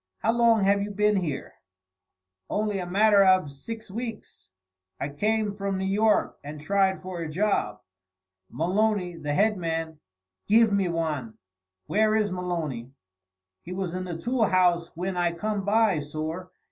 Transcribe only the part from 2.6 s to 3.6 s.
a matter av